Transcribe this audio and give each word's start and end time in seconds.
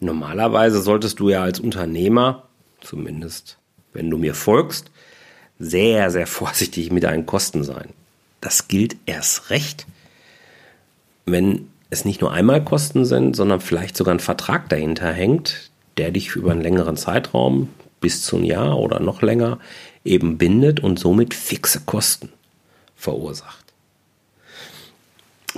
Normalerweise 0.00 0.80
solltest 0.80 1.18
du 1.20 1.28
ja 1.28 1.42
als 1.42 1.60
Unternehmer, 1.60 2.44
zumindest 2.80 3.58
wenn 3.92 4.10
du 4.10 4.18
mir 4.18 4.34
folgst, 4.34 4.90
sehr, 5.58 6.10
sehr 6.10 6.26
vorsichtig 6.38 6.92
mit 6.92 7.04
deinen 7.04 7.26
Kosten 7.26 7.64
sein. 7.64 7.90
Das 8.40 8.68
gilt 8.68 8.96
erst 9.06 9.50
recht, 9.50 9.86
wenn 11.26 11.68
es 11.90 12.04
nicht 12.04 12.20
nur 12.20 12.32
einmal 12.32 12.62
Kosten 12.62 13.04
sind, 13.04 13.34
sondern 13.34 13.60
vielleicht 13.60 13.96
sogar 13.96 14.14
ein 14.14 14.20
Vertrag 14.20 14.68
dahinter 14.68 15.12
hängt, 15.12 15.70
der 15.96 16.10
dich 16.10 16.36
über 16.36 16.52
einen 16.52 16.60
längeren 16.60 16.96
Zeitraum, 16.96 17.70
bis 18.00 18.22
zu 18.22 18.36
ein 18.36 18.44
Jahr 18.44 18.78
oder 18.78 19.00
noch 19.00 19.22
länger, 19.22 19.58
eben 20.04 20.38
bindet 20.38 20.80
und 20.80 20.98
somit 20.98 21.34
fixe 21.34 21.80
Kosten 21.80 22.30
verursacht. 22.94 23.64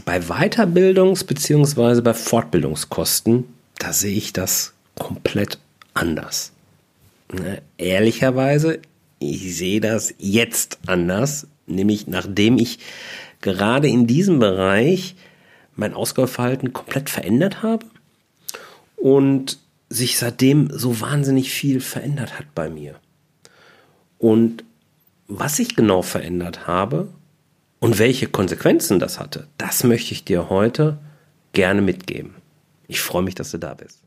Bei 0.04 0.18
Weiterbildungs- 0.18 1.26
bzw. 1.26 2.00
bei 2.00 2.14
Fortbildungskosten, 2.14 3.44
da 3.80 3.92
sehe 3.92 4.16
ich 4.16 4.32
das 4.32 4.74
komplett 4.98 5.58
anders. 5.94 6.52
Ne, 7.32 7.62
ehrlicherweise, 7.78 8.80
ich 9.18 9.56
sehe 9.56 9.80
das 9.80 10.14
jetzt 10.18 10.78
anders, 10.86 11.46
nämlich 11.66 12.06
nachdem 12.06 12.58
ich 12.58 12.78
gerade 13.40 13.88
in 13.88 14.06
diesem 14.06 14.38
Bereich 14.38 15.16
mein 15.76 15.94
Ausgabeverhalten 15.94 16.72
komplett 16.72 17.08
verändert 17.08 17.62
habe 17.62 17.86
und 18.96 19.58
sich 19.88 20.18
seitdem 20.18 20.70
so 20.70 21.00
wahnsinnig 21.00 21.50
viel 21.50 21.80
verändert 21.80 22.38
hat 22.38 22.54
bei 22.54 22.68
mir. 22.68 22.96
Und 24.18 24.64
was 25.26 25.58
ich 25.58 25.74
genau 25.74 26.02
verändert 26.02 26.66
habe 26.66 27.08
und 27.78 27.98
welche 27.98 28.26
Konsequenzen 28.26 28.98
das 28.98 29.18
hatte, 29.18 29.46
das 29.56 29.84
möchte 29.84 30.12
ich 30.12 30.24
dir 30.24 30.50
heute 30.50 30.98
gerne 31.52 31.80
mitgeben. 31.80 32.39
Ich 32.90 33.00
freue 33.00 33.22
mich, 33.22 33.36
dass 33.36 33.52
du 33.52 33.58
da 33.58 33.74
bist. 33.74 34.02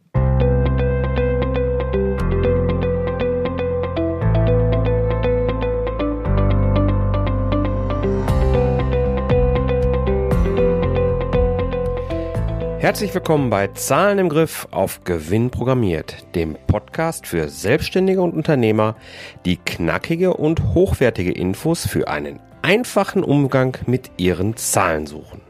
Herzlich 12.80 13.14
willkommen 13.14 13.50
bei 13.50 13.68
Zahlen 13.68 14.20
im 14.20 14.28
Griff 14.28 14.68
auf 14.72 15.06
Gewinn 15.06 15.50
programmiert, 15.50 16.26
dem 16.36 16.58
Podcast 16.68 17.26
für 17.26 17.48
Selbstständige 17.48 18.22
und 18.22 18.34
Unternehmer, 18.34 18.98
die 19.46 19.56
knackige 19.56 20.34
und 20.34 20.74
hochwertige 20.74 21.32
Infos 21.32 21.88
für 21.88 22.10
einen 22.10 22.42
einfachen 22.62 23.24
Umgang 23.24 23.78
mit 23.86 24.12
ihren 24.18 24.58
Zahlen 24.58 25.08
suchen. 25.08 25.43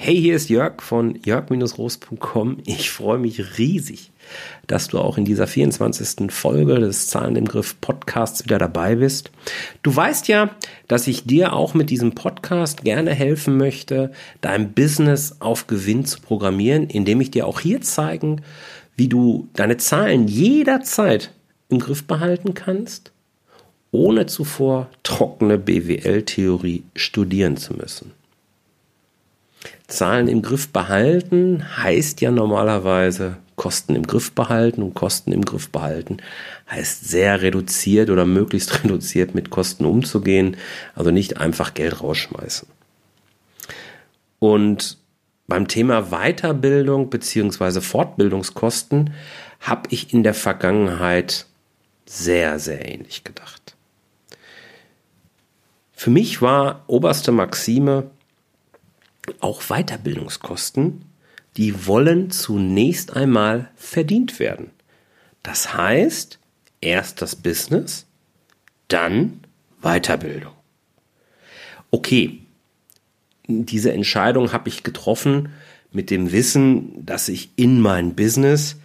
Hey, 0.00 0.14
hier 0.14 0.36
ist 0.36 0.48
Jörg 0.48 0.80
von 0.80 1.18
jörg-roos.com. 1.24 2.58
Ich 2.66 2.88
freue 2.88 3.18
mich 3.18 3.58
riesig, 3.58 4.12
dass 4.68 4.86
du 4.86 5.00
auch 5.00 5.18
in 5.18 5.24
dieser 5.24 5.48
24. 5.48 6.30
Folge 6.30 6.78
des 6.78 7.08
Zahlen 7.08 7.34
im 7.34 7.46
Griff 7.46 7.80
Podcasts 7.80 8.44
wieder 8.44 8.58
dabei 8.58 8.94
bist. 8.94 9.32
Du 9.82 9.94
weißt 9.94 10.28
ja, 10.28 10.54
dass 10.86 11.08
ich 11.08 11.24
dir 11.24 11.52
auch 11.52 11.74
mit 11.74 11.90
diesem 11.90 12.14
Podcast 12.14 12.84
gerne 12.84 13.12
helfen 13.12 13.56
möchte, 13.56 14.12
dein 14.40 14.72
Business 14.72 15.38
auf 15.40 15.66
Gewinn 15.66 16.04
zu 16.04 16.20
programmieren, 16.20 16.86
indem 16.86 17.20
ich 17.20 17.32
dir 17.32 17.48
auch 17.48 17.58
hier 17.58 17.80
zeigen, 17.80 18.42
wie 18.96 19.08
du 19.08 19.48
deine 19.54 19.78
Zahlen 19.78 20.28
jederzeit 20.28 21.32
im 21.70 21.80
Griff 21.80 22.04
behalten 22.04 22.54
kannst, 22.54 23.10
ohne 23.90 24.26
zuvor 24.26 24.90
trockene 25.02 25.58
BWL-Theorie 25.58 26.84
studieren 26.94 27.56
zu 27.56 27.74
müssen. 27.74 28.12
Zahlen 29.88 30.28
im 30.28 30.42
Griff 30.42 30.68
behalten 30.68 31.64
heißt 31.78 32.20
ja 32.20 32.30
normalerweise 32.30 33.38
Kosten 33.56 33.96
im 33.96 34.06
Griff 34.06 34.32
behalten 34.32 34.82
und 34.82 34.94
Kosten 34.94 35.32
im 35.32 35.44
Griff 35.44 35.70
behalten 35.70 36.18
heißt 36.70 37.08
sehr 37.08 37.40
reduziert 37.42 38.10
oder 38.10 38.24
möglichst 38.24 38.84
reduziert 38.84 39.34
mit 39.34 39.50
Kosten 39.50 39.84
umzugehen, 39.84 40.56
also 40.94 41.10
nicht 41.10 41.38
einfach 41.38 41.74
Geld 41.74 42.02
rausschmeißen. 42.02 42.68
Und 44.38 44.98
beim 45.46 45.66
Thema 45.66 46.10
Weiterbildung 46.10 47.08
beziehungsweise 47.08 47.80
Fortbildungskosten 47.80 49.14
habe 49.60 49.88
ich 49.90 50.12
in 50.12 50.22
der 50.22 50.34
Vergangenheit 50.34 51.46
sehr, 52.04 52.58
sehr 52.58 52.86
ähnlich 52.86 53.24
gedacht. 53.24 53.74
Für 55.94 56.10
mich 56.10 56.42
war 56.42 56.84
oberste 56.86 57.32
Maxime, 57.32 58.10
auch 59.40 59.62
Weiterbildungskosten, 59.68 61.04
die 61.56 61.86
wollen 61.86 62.30
zunächst 62.30 63.16
einmal 63.16 63.70
verdient 63.76 64.38
werden. 64.38 64.70
Das 65.42 65.74
heißt, 65.74 66.38
erst 66.80 67.22
das 67.22 67.36
Business, 67.36 68.06
dann 68.88 69.40
Weiterbildung. 69.80 70.52
Okay, 71.90 72.40
diese 73.46 73.92
Entscheidung 73.92 74.52
habe 74.52 74.68
ich 74.68 74.82
getroffen 74.82 75.50
mit 75.90 76.10
dem 76.10 76.32
Wissen, 76.32 77.04
dass 77.04 77.28
ich 77.28 77.50
in 77.56 77.80
mein 77.80 78.14
Business 78.14 78.76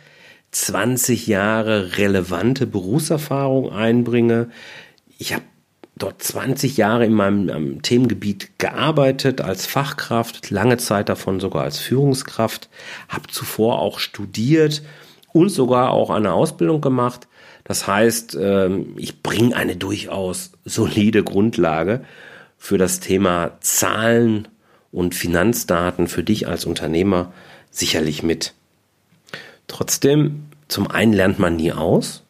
20 0.51 1.27
Jahre 1.27 1.97
relevante 1.97 2.65
Berufserfahrung 2.65 3.71
einbringe. 3.71 4.49
Ich 5.17 5.33
habe 5.33 5.43
dort 5.95 6.23
20 6.23 6.77
Jahre 6.77 7.05
in 7.05 7.13
meinem 7.13 7.81
Themengebiet 7.81 8.57
gearbeitet 8.57 9.41
als 9.41 9.65
Fachkraft, 9.65 10.49
lange 10.49 10.77
Zeit 10.77 11.09
davon 11.09 11.39
sogar 11.39 11.63
als 11.63 11.79
Führungskraft, 11.79 12.69
habe 13.09 13.27
zuvor 13.27 13.79
auch 13.79 13.99
studiert 13.99 14.81
und 15.31 15.49
sogar 15.49 15.91
auch 15.91 16.09
eine 16.09 16.33
Ausbildung 16.33 16.81
gemacht. 16.81 17.27
Das 17.63 17.87
heißt, 17.87 18.37
ähm, 18.39 18.93
ich 18.97 19.21
bringe 19.21 19.55
eine 19.55 19.75
durchaus 19.75 20.51
solide 20.65 21.23
Grundlage 21.23 22.03
für 22.57 22.77
das 22.77 22.99
Thema 22.99 23.51
Zahlen 23.61 24.47
und 24.91 25.15
Finanzdaten 25.15 26.07
für 26.07 26.23
dich 26.23 26.47
als 26.47 26.65
Unternehmer 26.65 27.33
sicherlich 27.71 28.23
mit. 28.23 28.53
Trotzdem, 29.67 30.45
zum 30.67 30.89
einen 30.89 31.13
lernt 31.13 31.39
man 31.39 31.55
nie 31.55 31.71
aus. 31.71 32.23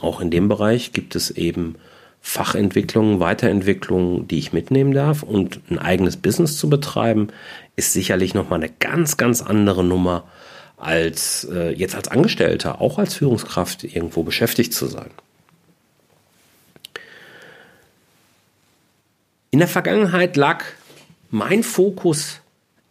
Auch 0.00 0.20
in 0.20 0.30
dem 0.30 0.48
Bereich 0.48 0.92
gibt 0.92 1.14
es 1.14 1.30
eben 1.30 1.76
Fachentwicklung, 2.20 3.18
Weiterentwicklung, 3.20 4.28
die 4.28 4.38
ich 4.38 4.52
mitnehmen 4.52 4.92
darf 4.92 5.22
und 5.22 5.60
ein 5.70 5.78
eigenes 5.78 6.16
Business 6.16 6.58
zu 6.58 6.68
betreiben, 6.68 7.28
ist 7.76 7.92
sicherlich 7.92 8.34
nochmal 8.34 8.60
eine 8.62 8.72
ganz, 8.78 9.16
ganz 9.16 9.42
andere 9.42 9.82
Nummer 9.82 10.24
als 10.76 11.44
äh, 11.50 11.70
jetzt 11.72 11.94
als 11.94 12.08
Angestellter, 12.08 12.80
auch 12.80 12.98
als 12.98 13.14
Führungskraft 13.14 13.84
irgendwo 13.84 14.22
beschäftigt 14.22 14.72
zu 14.72 14.86
sein. 14.86 15.10
In 19.50 19.58
der 19.58 19.68
Vergangenheit 19.68 20.36
lag 20.36 20.64
mein 21.30 21.62
Fokus 21.62 22.40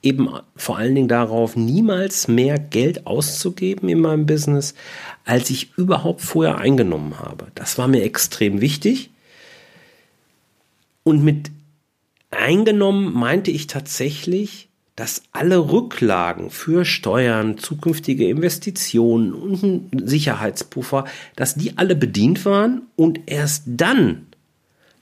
eben 0.02 0.30
vor 0.56 0.78
allen 0.78 0.96
Dingen 0.96 1.08
darauf, 1.08 1.56
niemals 1.56 2.28
mehr 2.28 2.58
Geld 2.58 3.06
auszugeben 3.06 3.90
in 3.90 4.00
meinem 4.00 4.26
Business, 4.26 4.74
als 5.26 5.50
ich 5.50 5.78
überhaupt 5.78 6.22
vorher 6.22 6.58
eingenommen 6.58 7.20
habe. 7.20 7.48
Das 7.56 7.78
war 7.78 7.88
mir 7.88 8.04
extrem 8.04 8.62
wichtig. 8.62 9.10
Und 11.04 11.24
mit 11.24 11.52
eingenommen 12.32 13.14
meinte 13.14 13.52
ich 13.52 13.68
tatsächlich, 13.68 14.70
dass 14.96 15.24
alle 15.32 15.72
Rücklagen 15.72 16.50
für 16.50 16.84
Steuern, 16.84 17.58
zukünftige 17.58 18.28
Investitionen 18.28 19.34
und 19.34 19.64
ein 19.64 20.08
Sicherheitspuffer, 20.08 21.06
dass 21.38 21.56
die 21.56 21.78
alle 21.78 21.96
bedient 21.96 22.44
waren 22.44 22.82
und 22.98 23.22
erst 23.28 23.64
dann 23.66 24.28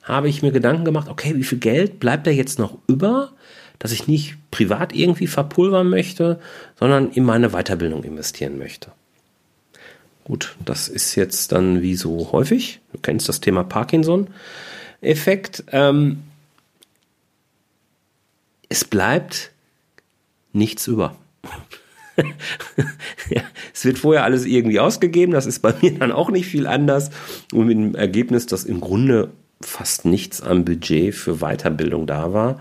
habe 0.04 0.30
ich 0.30 0.44
mir 0.44 0.52
Gedanken 0.52 0.86
gemacht, 0.86 1.10
okay, 1.10 1.36
wie 1.36 1.44
viel 1.44 1.58
Geld 1.58 2.00
bleibt 2.00 2.28
da 2.28 2.32
jetzt 2.32 2.60
noch 2.60 2.78
über, 2.88 3.32
dass 3.80 3.92
ich 3.92 4.08
nicht 4.08 4.38
privat 4.52 4.94
irgendwie 4.94 5.28
verpulvern 5.28 5.90
möchte, 5.90 6.40
sondern 6.80 7.12
in 7.12 7.26
meine 7.26 7.50
Weiterbildung 7.50 8.04
investieren 8.04 8.58
möchte. 8.58 8.92
Gut, 10.24 10.56
das 10.64 10.88
ist 10.90 11.16
jetzt 11.16 11.52
dann 11.52 11.82
wie 11.82 11.96
so 11.96 12.32
häufig. 12.32 12.82
Du 12.94 13.00
kennst 13.00 13.30
das 13.30 13.42
Thema 13.42 13.64
Parkinson. 13.64 14.28
Effekt. 15.02 15.64
Ähm, 15.72 16.24
es 18.70 18.84
bleibt 18.84 19.52
nichts 20.54 20.88
über. 20.88 21.16
ja, 23.30 23.42
es 23.74 23.86
wird 23.86 24.00
vorher 24.00 24.24
alles 24.24 24.46
irgendwie 24.46 24.80
ausgegeben, 24.80 25.34
das 25.34 25.46
ist 25.46 25.60
bei 25.60 25.74
mir 25.82 25.94
dann 26.00 26.12
auch 26.12 26.32
nicht 26.32 26.48
viel 26.48 26.66
anders 26.66 27.12
und 27.54 27.68
mit 27.68 27.78
dem 27.78 27.96
Ergebnis, 27.96 28.48
dass 28.48 28.64
im 28.64 28.82
Grunde 28.82 29.30
fast 29.62 30.06
nichts 30.06 30.42
am 30.42 30.66
Budget 30.66 31.14
für 31.14 31.38
Weiterbildung 31.38 32.08
da 32.08 32.34
war. 32.34 32.60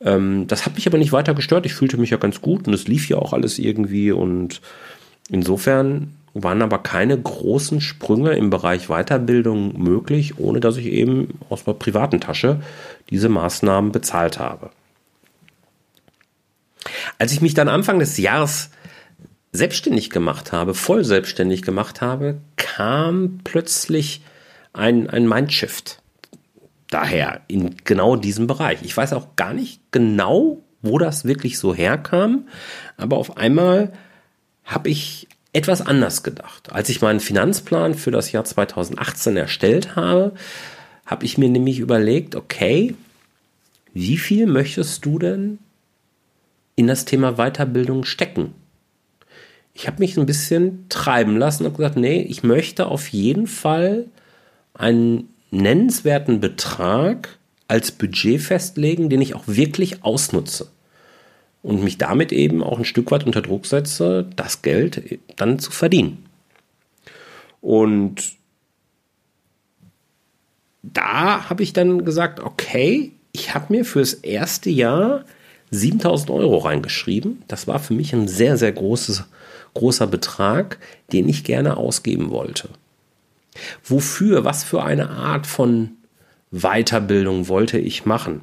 Ähm, 0.00 0.46
das 0.46 0.64
hat 0.64 0.76
mich 0.76 0.86
aber 0.86 0.98
nicht 0.98 1.12
weiter 1.12 1.34
gestört, 1.34 1.66
ich 1.66 1.74
fühlte 1.74 1.96
mich 1.96 2.10
ja 2.10 2.18
ganz 2.18 2.40
gut 2.40 2.68
und 2.68 2.74
es 2.74 2.86
lief 2.86 3.08
ja 3.08 3.18
auch 3.18 3.32
alles 3.32 3.58
irgendwie 3.58 4.12
und 4.12 4.60
insofern 5.28 6.14
waren 6.34 6.62
aber 6.62 6.78
keine 6.78 7.18
großen 7.18 7.80
Sprünge 7.80 8.32
im 8.32 8.50
Bereich 8.50 8.88
Weiterbildung 8.88 9.80
möglich, 9.80 10.38
ohne 10.38 10.60
dass 10.60 10.76
ich 10.76 10.86
eben 10.86 11.38
aus 11.48 11.66
meiner 11.66 11.78
privaten 11.78 12.20
Tasche 12.20 12.60
diese 13.10 13.28
Maßnahmen 13.28 13.92
bezahlt 13.92 14.38
habe. 14.38 14.70
Als 17.18 17.32
ich 17.32 17.40
mich 17.40 17.54
dann 17.54 17.68
Anfang 17.68 17.98
des 17.98 18.16
Jahres 18.18 18.70
selbstständig 19.52 20.10
gemacht 20.10 20.52
habe, 20.52 20.74
voll 20.74 21.04
selbstständig 21.04 21.62
gemacht 21.62 22.00
habe, 22.00 22.38
kam 22.56 23.40
plötzlich 23.44 24.22
ein, 24.72 25.08
ein 25.08 25.26
Mindshift 25.26 26.00
daher 26.90 27.42
in 27.48 27.76
genau 27.84 28.16
diesem 28.16 28.46
Bereich. 28.46 28.80
Ich 28.82 28.96
weiß 28.96 29.12
auch 29.12 29.36
gar 29.36 29.52
nicht 29.52 29.80
genau, 29.90 30.62
wo 30.80 30.98
das 30.98 31.24
wirklich 31.24 31.58
so 31.58 31.74
herkam, 31.74 32.46
aber 32.96 33.16
auf 33.16 33.36
einmal 33.36 33.92
habe 34.64 34.90
ich 34.90 35.27
etwas 35.58 35.84
anders 35.84 36.22
gedacht. 36.22 36.72
Als 36.72 36.88
ich 36.88 37.02
meinen 37.02 37.18
Finanzplan 37.18 37.94
für 37.94 38.12
das 38.12 38.30
Jahr 38.30 38.44
2018 38.44 39.36
erstellt 39.36 39.96
habe, 39.96 40.32
habe 41.04 41.24
ich 41.24 41.36
mir 41.36 41.48
nämlich 41.48 41.80
überlegt, 41.80 42.36
okay, 42.36 42.94
wie 43.92 44.18
viel 44.18 44.46
möchtest 44.46 45.04
du 45.04 45.18
denn 45.18 45.58
in 46.76 46.86
das 46.86 47.04
Thema 47.04 47.32
Weiterbildung 47.32 48.04
stecken? 48.04 48.54
Ich 49.74 49.88
habe 49.88 49.98
mich 49.98 50.16
ein 50.16 50.26
bisschen 50.26 50.86
treiben 50.88 51.36
lassen 51.36 51.66
und 51.66 51.76
gesagt, 51.76 51.96
nee, 51.96 52.22
ich 52.22 52.44
möchte 52.44 52.86
auf 52.86 53.08
jeden 53.08 53.48
Fall 53.48 54.06
einen 54.74 55.28
nennenswerten 55.50 56.38
Betrag 56.38 57.36
als 57.66 57.90
Budget 57.90 58.40
festlegen, 58.40 59.10
den 59.10 59.20
ich 59.20 59.34
auch 59.34 59.44
wirklich 59.46 60.04
ausnutze 60.04 60.68
und 61.62 61.82
mich 61.82 61.98
damit 61.98 62.32
eben 62.32 62.62
auch 62.62 62.78
ein 62.78 62.84
Stück 62.84 63.10
weit 63.10 63.24
unter 63.24 63.42
Druck 63.42 63.66
setze, 63.66 64.26
das 64.36 64.62
Geld 64.62 65.18
dann 65.36 65.58
zu 65.58 65.70
verdienen. 65.70 66.24
Und 67.60 68.36
da 70.82 71.50
habe 71.50 71.62
ich 71.62 71.72
dann 71.72 72.04
gesagt, 72.04 72.40
okay, 72.40 73.12
ich 73.32 73.54
habe 73.54 73.66
mir 73.72 73.84
fürs 73.84 74.14
erste 74.14 74.70
Jahr 74.70 75.24
7000 75.70 76.30
Euro 76.30 76.58
reingeschrieben. 76.58 77.42
Das 77.48 77.66
war 77.66 77.78
für 77.78 77.94
mich 77.94 78.12
ein 78.14 78.28
sehr, 78.28 78.56
sehr 78.56 78.72
großes, 78.72 79.24
großer 79.74 80.06
Betrag, 80.06 80.78
den 81.12 81.28
ich 81.28 81.44
gerne 81.44 81.76
ausgeben 81.76 82.30
wollte. 82.30 82.70
Wofür, 83.84 84.44
was 84.44 84.64
für 84.64 84.82
eine 84.82 85.10
Art 85.10 85.46
von 85.46 85.90
Weiterbildung 86.50 87.48
wollte 87.48 87.78
ich 87.78 88.06
machen? 88.06 88.42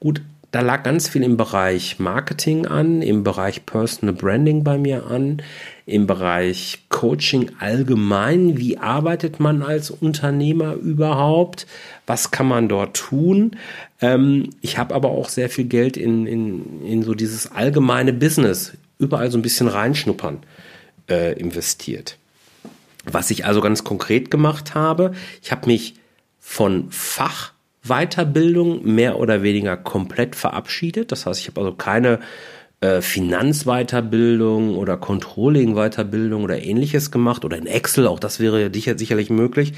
Gut, 0.00 0.20
da 0.50 0.60
lag 0.60 0.82
ganz 0.82 1.08
viel 1.08 1.22
im 1.22 1.36
Bereich 1.36 1.98
Marketing 1.98 2.66
an, 2.66 3.02
im 3.02 3.24
Bereich 3.24 3.66
Personal 3.66 4.14
Branding 4.14 4.64
bei 4.64 4.78
mir 4.78 5.06
an, 5.06 5.42
im 5.86 6.06
Bereich 6.06 6.84
Coaching 6.88 7.50
allgemein. 7.58 8.56
Wie 8.56 8.78
arbeitet 8.78 9.40
man 9.40 9.62
als 9.62 9.90
Unternehmer 9.90 10.74
überhaupt? 10.74 11.66
Was 12.06 12.30
kann 12.30 12.46
man 12.46 12.68
dort 12.68 12.96
tun? 12.96 13.56
Ähm, 14.00 14.50
ich 14.60 14.78
habe 14.78 14.94
aber 14.94 15.10
auch 15.10 15.28
sehr 15.28 15.50
viel 15.50 15.64
Geld 15.64 15.96
in, 15.96 16.26
in, 16.26 16.84
in 16.84 17.02
so 17.02 17.14
dieses 17.14 17.50
allgemeine 17.52 18.12
Business, 18.12 18.72
überall 18.98 19.30
so 19.30 19.38
ein 19.38 19.42
bisschen 19.42 19.68
reinschnuppern, 19.68 20.38
äh, 21.08 21.38
investiert. 21.38 22.18
Was 23.04 23.30
ich 23.30 23.44
also 23.44 23.60
ganz 23.60 23.84
konkret 23.84 24.30
gemacht 24.30 24.74
habe, 24.74 25.12
ich 25.42 25.52
habe 25.52 25.66
mich 25.66 25.94
von 26.40 26.86
Fachweiterbildung 27.86 28.84
mehr 28.84 29.18
oder 29.18 29.42
weniger 29.42 29.76
komplett 29.76 30.34
verabschiedet. 30.34 31.12
Das 31.12 31.26
heißt, 31.26 31.40
ich 31.40 31.48
habe 31.48 31.60
also 31.60 31.72
keine 31.74 32.20
äh, 32.80 33.00
Finanzweiterbildung 33.00 34.76
oder 34.76 34.96
Controlling-Weiterbildung 34.96 36.42
oder 36.42 36.62
ähnliches 36.62 37.10
gemacht 37.10 37.44
oder 37.44 37.56
in 37.56 37.66
Excel, 37.66 38.06
auch 38.06 38.18
das 38.18 38.40
wäre 38.40 38.72
sicher, 38.72 38.98
sicherlich 38.98 39.30
möglich, 39.30 39.72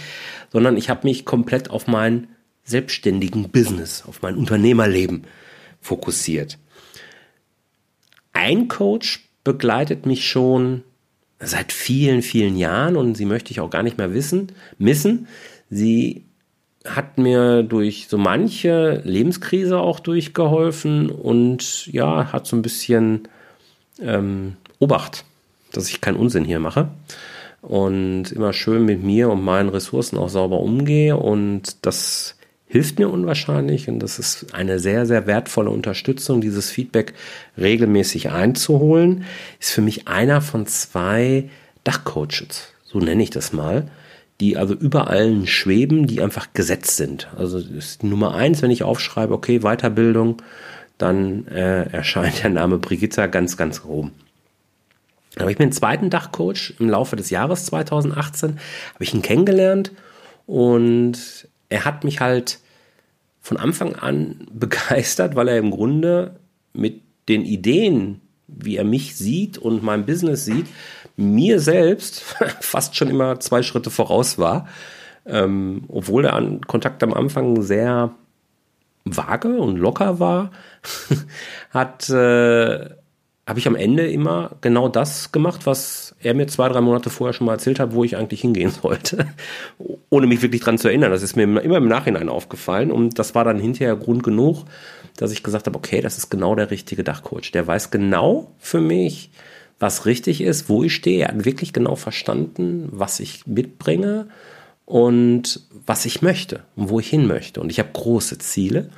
sondern 0.50 0.76
ich 0.76 0.88
habe 0.90 1.06
mich 1.06 1.25
komplett 1.25 1.70
auf 1.70 1.87
mein 1.87 2.28
selbstständigen 2.64 3.50
Business, 3.50 4.05
auf 4.06 4.22
mein 4.22 4.37
Unternehmerleben 4.37 5.25
fokussiert. 5.81 6.58
Ein 8.32 8.69
Coach 8.69 9.28
begleitet 9.44 10.06
mich 10.06 10.26
schon 10.28 10.82
seit 11.40 11.72
vielen, 11.72 12.22
vielen 12.22 12.56
Jahren 12.56 12.96
und 12.96 13.16
sie 13.16 13.25
möchte 13.25 13.52
ich 13.52 13.60
auch 13.60 13.70
gar 13.70 13.82
nicht 13.82 13.99
mehr 13.99 14.12
wissen, 14.12 14.52
missen. 14.78 15.28
Sie 15.70 16.27
hat 16.84 17.19
mir 17.19 17.62
durch 17.62 18.06
so 18.08 18.19
manche 18.19 19.02
Lebenskrise 19.04 19.78
auch 19.78 20.00
durchgeholfen 20.00 21.10
und 21.10 21.86
ja, 21.86 22.32
hat 22.32 22.46
so 22.46 22.56
ein 22.56 22.62
bisschen 22.62 23.22
ähm, 24.00 24.56
Obacht, 24.78 25.25
dass 25.72 25.88
ich 25.88 26.00
keinen 26.00 26.16
Unsinn 26.16 26.44
hier 26.44 26.60
mache 26.60 26.88
und 27.62 28.32
immer 28.32 28.52
schön 28.52 28.84
mit 28.84 29.02
mir 29.02 29.28
und 29.30 29.42
meinen 29.42 29.69
Ressourcen 29.69 30.16
auch 30.16 30.28
sauber 30.28 30.60
umgehe 30.60 31.16
und 31.16 31.84
das 31.84 32.36
hilft 32.69 32.98
mir 32.98 33.08
unwahrscheinlich 33.08 33.88
und 33.88 33.98
das 33.98 34.19
ist 34.19 34.54
eine 34.54 34.78
sehr, 34.78 35.06
sehr 35.06 35.26
wertvolle 35.26 35.70
Unterstützung, 35.70 36.40
dieses 36.40 36.70
Feedback 36.70 37.14
regelmäßig 37.56 38.31
einzuholen. 38.31 39.24
Ist 39.58 39.72
für 39.72 39.81
mich 39.81 40.06
einer 40.06 40.42
von 40.42 40.66
zwei 40.66 41.48
Dachcoaches, 41.84 42.74
so 42.84 42.98
nenne 42.98 43.22
ich 43.22 43.31
das 43.31 43.52
mal, 43.52 43.90
die 44.40 44.56
also 44.56 44.75
über 44.75 45.08
allen 45.08 45.46
schweben, 45.46 46.06
die 46.06 46.20
einfach 46.20 46.52
gesetzt 46.52 46.96
sind. 46.96 47.29
Also 47.37 47.58
ist 47.58 48.05
Nummer 48.05 48.35
eins, 48.35 48.62
wenn 48.62 48.70
ich 48.70 48.85
aufschreibe, 48.85 49.35
okay, 49.35 49.61
Weiterbildung, 49.61 50.40
dann 50.96 51.46
äh, 51.49 51.90
erscheint 51.90 52.43
der 52.43 52.50
Name 52.50 52.79
Brigitta 52.79 53.26
ganz, 53.26 53.56
ganz 53.56 53.85
oben. 53.85 54.12
Aber 55.37 55.50
ich 55.50 55.56
bin 55.56 55.73
zweiten 55.73 56.11
Dachcoach 56.11 56.75
im 56.79 56.88
Laufe 56.88 57.17
des 57.17 57.31
Jahres 57.31 57.67
2018, 57.67 58.58
habe 58.94 59.05
ich 59.05 59.14
ihn 59.14 59.23
kennengelernt 59.23 59.93
und 60.46 61.49
er 61.69 61.84
hat 61.84 62.05
mich 62.05 62.20
halt 62.20 62.58
von 63.41 63.56
Anfang 63.56 63.94
an 63.94 64.46
begeistert, 64.52 65.34
weil 65.37 65.49
er 65.49 65.58
im 65.58 65.70
Grunde 65.70 66.37
mit 66.73 67.02
den 67.29 67.44
Ideen, 67.44 68.20
wie 68.46 68.76
er 68.76 68.84
mich 68.84 69.17
sieht 69.17 69.58
und 69.58 69.82
mein 69.82 70.06
Business 70.06 70.44
sieht, 70.44 70.67
mir 71.19 71.61
selbst 71.61 72.20
fast 72.61 72.97
schon 72.97 73.09
immer 73.09 73.41
zwei 73.41 73.62
Schritte 73.62 73.91
voraus 73.91 74.38
war. 74.38 74.67
Ähm, 75.26 75.85
obwohl 75.88 76.23
der 76.23 76.59
Kontakt 76.67 77.03
am 77.03 77.12
Anfang 77.12 77.61
sehr 77.61 78.12
vage 79.05 79.59
und 79.59 79.76
locker 79.76 80.20
war, 80.20 80.53
hat 81.70 82.09
äh, 82.09 82.88
habe 83.49 83.59
ich 83.61 83.67
am 83.67 83.76
Ende 83.76 84.06
immer 84.06 84.50
genau 84.61 84.88
das 84.88 85.32
gemacht, 85.32 85.65
was 85.65 86.15
er 86.20 86.35
mir 86.35 86.47
zwei, 86.49 86.69
drei 86.69 86.82
Monate 86.82 87.09
vorher 87.09 87.32
schon 87.32 87.47
mal 87.47 87.55
erzählt 87.55 87.81
hat, 87.81 87.94
wo 87.94 88.05
ich 88.05 88.15
eigentlich 88.17 88.43
hingehen 88.43 88.70
sollte, 88.82 89.26
ohne 90.11 90.26
mich 90.26 90.43
wirklich 90.43 90.61
dran 90.61 90.76
zu 90.76 90.88
erinnern. 90.88 91.11
Das 91.11 91.23
ist 91.23 91.35
mir 91.35 91.44
immer 91.44 91.79
im 91.79 91.88
Nachhinein 91.88 92.29
aufgefallen 92.29 92.93
und 92.93 93.19
das 93.19 93.35
war 93.35 93.44
dann 93.44 93.59
hinterher 93.59 93.97
Grund 93.97 94.23
genug, 94.23 94.65
dass 95.17 95.32
ich 95.32 95.43
gesagt 95.43 95.67
habe, 95.67 95.79
okay, 95.79 96.03
das 96.03 96.19
ist 96.19 96.29
genau 96.31 96.55
der 96.55 96.70
richtige 96.70 97.05
Dachcoach. 97.05 97.50
Der 97.53 97.67
weiß 97.67 97.91
genau 97.91 98.53
für 98.59 98.81
mich, 98.81 99.31
was 99.78 100.06
richtig 100.06 100.40
ist, 100.40 100.69
wo 100.69 100.82
ich 100.84 100.94
stehe. 100.94 101.22
Er 101.22 101.28
hat 101.28 101.44
wirklich 101.44 101.72
genau 101.72 101.96
verstanden, 101.96 102.88
was 102.91 103.20
ich 103.20 103.46
mitbringe 103.46 104.29
und 104.84 105.60
was 105.86 106.05
ich 106.05 106.22
möchte 106.22 106.64
und 106.76 106.88
wo 106.88 106.98
ich 107.00 107.08
hin 107.08 107.26
möchte. 107.26 107.60
Und 107.60 107.70
ich 107.70 107.79
habe 107.79 107.91
große 107.93 108.38
Ziele 108.38 108.91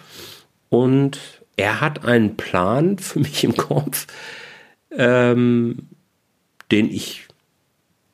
und 0.68 1.18
er 1.56 1.80
hat 1.80 2.04
einen 2.04 2.36
Plan 2.36 2.98
für 2.98 3.18
mich 3.18 3.44
im 3.44 3.56
Kopf, 3.56 4.06
ähm, 4.90 5.88
den 6.70 6.90
ich 6.90 7.26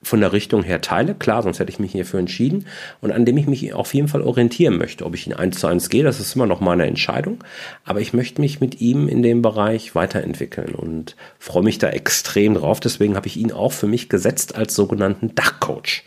von 0.06 0.20
der 0.20 0.32
Richtung 0.32 0.62
her 0.62 0.80
teile. 0.80 1.16
Klar, 1.16 1.42
sonst 1.42 1.58
hätte 1.58 1.72
ich 1.72 1.80
mich 1.80 1.90
hierfür 1.90 2.20
entschieden. 2.20 2.66
Und 3.00 3.10
an 3.10 3.24
dem 3.24 3.36
ich 3.36 3.48
mich 3.48 3.74
auf 3.74 3.92
jeden 3.92 4.06
Fall 4.06 4.22
orientieren 4.22 4.78
möchte. 4.78 5.04
Ob 5.04 5.16
ich 5.16 5.26
in 5.26 5.32
eins 5.32 5.58
zu 5.58 5.66
eins 5.66 5.88
gehe, 5.88 6.04
das 6.04 6.20
ist 6.20 6.36
immer 6.36 6.46
noch 6.46 6.60
meine 6.60 6.86
Entscheidung. 6.86 7.42
Aber 7.84 8.00
ich 8.00 8.12
möchte 8.12 8.40
mich 8.40 8.60
mit 8.60 8.80
ihm 8.80 9.08
in 9.08 9.24
dem 9.24 9.42
Bereich 9.42 9.96
weiterentwickeln 9.96 10.76
und 10.76 11.16
freue 11.40 11.64
mich 11.64 11.78
da 11.78 11.88
extrem 11.88 12.54
drauf. 12.54 12.78
Deswegen 12.78 13.16
habe 13.16 13.26
ich 13.26 13.36
ihn 13.36 13.50
auch 13.50 13.72
für 13.72 13.88
mich 13.88 14.08
gesetzt 14.08 14.54
als 14.54 14.76
sogenannten 14.76 15.34
Dachcoach. 15.34 16.04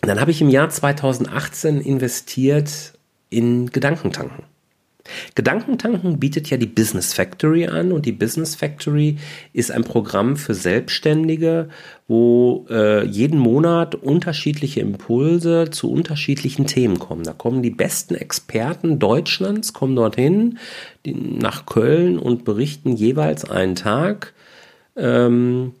Dann 0.00 0.20
habe 0.20 0.32
ich 0.32 0.40
im 0.40 0.50
Jahr 0.50 0.70
2018 0.70 1.80
investiert 1.80 2.94
in 3.28 3.70
Gedankentanken. 3.70 4.49
Gedankentanken 5.34 6.18
bietet 6.18 6.50
ja 6.50 6.56
die 6.56 6.66
Business 6.66 7.12
Factory 7.12 7.66
an 7.66 7.92
und 7.92 8.06
die 8.06 8.12
Business 8.12 8.54
Factory 8.54 9.16
ist 9.52 9.70
ein 9.70 9.84
Programm 9.84 10.36
für 10.36 10.54
Selbstständige, 10.54 11.68
wo 12.08 12.66
äh, 12.70 13.06
jeden 13.06 13.38
Monat 13.38 13.94
unterschiedliche 13.94 14.80
Impulse 14.80 15.70
zu 15.70 15.90
unterschiedlichen 15.90 16.66
Themen 16.66 16.98
kommen. 16.98 17.24
Da 17.24 17.32
kommen 17.32 17.62
die 17.62 17.70
besten 17.70 18.14
Experten 18.14 18.98
Deutschlands, 18.98 19.72
kommen 19.72 19.96
dorthin 19.96 20.58
die, 21.06 21.14
nach 21.14 21.66
Köln 21.66 22.18
und 22.18 22.44
berichten 22.44 22.92
jeweils 22.92 23.48
einen 23.48 23.74
Tag 23.74 24.34
ähm, 24.96 25.74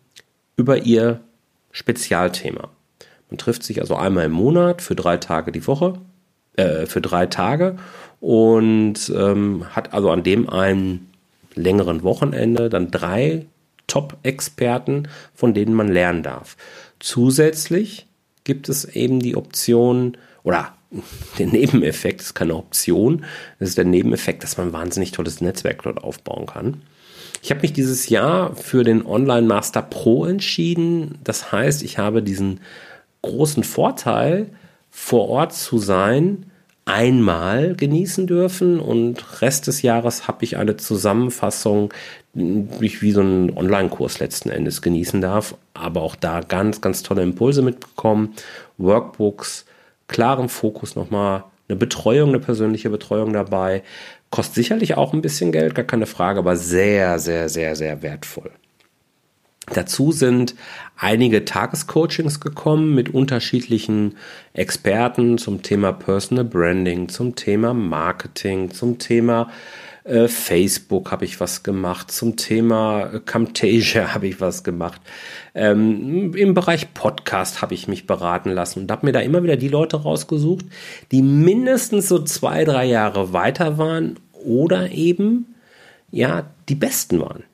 über 0.56 0.78
ihr 0.78 1.20
Spezialthema. 1.72 2.68
Man 3.30 3.38
trifft 3.38 3.62
sich 3.62 3.80
also 3.80 3.94
einmal 3.94 4.26
im 4.26 4.32
Monat 4.32 4.82
für 4.82 4.94
drei 4.94 5.16
Tage 5.16 5.52
die 5.52 5.66
Woche, 5.66 5.94
äh, 6.56 6.86
für 6.86 7.00
drei 7.00 7.26
Tage 7.26 7.76
und 8.20 9.12
ähm, 9.14 9.66
hat 9.70 9.92
also 9.94 10.10
an 10.10 10.22
dem 10.22 10.48
einen 10.48 11.10
längeren 11.54 12.02
Wochenende 12.02 12.68
dann 12.68 12.90
drei 12.90 13.46
Top-Experten, 13.86 15.08
von 15.34 15.54
denen 15.54 15.74
man 15.74 15.88
lernen 15.88 16.22
darf. 16.22 16.56
Zusätzlich 17.00 18.06
gibt 18.44 18.68
es 18.68 18.84
eben 18.84 19.20
die 19.20 19.36
Option 19.36 20.16
oder 20.42 20.74
der 21.38 21.46
Nebeneffekt 21.46 22.20
ist 22.20 22.34
keine 22.34 22.56
Option, 22.56 23.24
das 23.58 23.70
ist 23.70 23.78
der 23.78 23.84
Nebeneffekt, 23.84 24.42
dass 24.42 24.56
man 24.56 24.68
ein 24.68 24.72
wahnsinnig 24.72 25.12
tolles 25.12 25.40
Netzwerk 25.40 25.82
dort 25.82 26.02
aufbauen 26.02 26.46
kann. 26.46 26.82
Ich 27.42 27.50
habe 27.50 27.62
mich 27.62 27.72
dieses 27.72 28.08
Jahr 28.08 28.54
für 28.54 28.84
den 28.84 29.06
Online 29.06 29.46
Master 29.46 29.82
Pro 29.82 30.26
entschieden. 30.26 31.18
Das 31.24 31.52
heißt, 31.52 31.82
ich 31.82 31.96
habe 31.96 32.22
diesen 32.22 32.60
großen 33.22 33.64
Vorteil, 33.64 34.50
vor 34.90 35.28
Ort 35.28 35.54
zu 35.54 35.78
sein, 35.78 36.46
einmal 36.84 37.74
genießen 37.76 38.26
dürfen 38.26 38.80
und 38.80 39.42
Rest 39.42 39.66
des 39.66 39.82
Jahres 39.82 40.26
habe 40.26 40.44
ich 40.44 40.56
eine 40.56 40.76
Zusammenfassung, 40.76 41.92
die 42.34 42.86
ich 42.86 43.02
wie 43.02 43.12
so 43.12 43.20
einen 43.20 43.56
Online-Kurs 43.56 44.18
letzten 44.18 44.50
Endes 44.50 44.82
genießen 44.82 45.20
darf, 45.20 45.56
aber 45.74 46.02
auch 46.02 46.16
da 46.16 46.40
ganz, 46.40 46.80
ganz 46.80 47.02
tolle 47.02 47.22
Impulse 47.22 47.62
mitbekommen, 47.62 48.34
Workbooks, 48.78 49.66
klaren 50.08 50.48
Fokus 50.48 50.96
nochmal, 50.96 51.44
eine 51.68 51.76
Betreuung, 51.76 52.30
eine 52.30 52.40
persönliche 52.40 52.90
Betreuung 52.90 53.32
dabei, 53.32 53.82
kostet 54.30 54.56
sicherlich 54.56 54.96
auch 54.96 55.12
ein 55.12 55.22
bisschen 55.22 55.52
Geld, 55.52 55.74
gar 55.74 55.84
keine 55.84 56.06
Frage, 56.06 56.38
aber 56.40 56.56
sehr, 56.56 57.18
sehr, 57.18 57.48
sehr, 57.48 57.76
sehr 57.76 58.02
wertvoll. 58.02 58.50
Dazu 59.72 60.10
sind 60.10 60.56
einige 60.96 61.44
Tagescoachings 61.44 62.40
gekommen 62.40 62.92
mit 62.94 63.14
unterschiedlichen 63.14 64.16
Experten 64.52 65.38
zum 65.38 65.62
Thema 65.62 65.92
Personal 65.92 66.44
Branding, 66.44 67.08
zum 67.08 67.36
Thema 67.36 67.72
Marketing, 67.72 68.72
zum 68.72 68.98
Thema 68.98 69.48
äh, 70.02 70.26
Facebook 70.26 71.12
habe 71.12 71.24
ich 71.24 71.38
was 71.38 71.62
gemacht, 71.62 72.10
zum 72.10 72.36
Thema 72.36 73.12
äh, 73.12 73.20
Camtasia 73.20 74.08
habe 74.14 74.26
ich 74.26 74.40
was 74.40 74.64
gemacht. 74.64 75.00
Ähm, 75.54 76.34
Im 76.34 76.54
Bereich 76.54 76.92
Podcast 76.92 77.62
habe 77.62 77.74
ich 77.74 77.86
mich 77.86 78.08
beraten 78.08 78.50
lassen 78.50 78.80
und 78.80 78.90
habe 78.90 79.06
mir 79.06 79.12
da 79.12 79.20
immer 79.20 79.42
wieder 79.44 79.56
die 79.56 79.68
Leute 79.68 80.02
rausgesucht, 80.02 80.64
die 81.12 81.22
mindestens 81.22 82.08
so 82.08 82.18
zwei, 82.24 82.64
drei 82.64 82.86
Jahre 82.86 83.32
weiter 83.32 83.78
waren 83.78 84.18
oder 84.32 84.90
eben 84.90 85.54
ja 86.10 86.50
die 86.68 86.74
Besten 86.74 87.20
waren 87.20 87.44